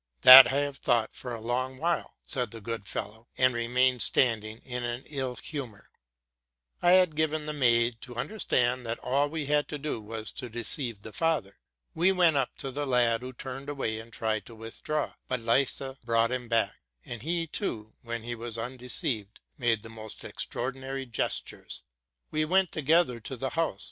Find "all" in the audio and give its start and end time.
8.97-9.29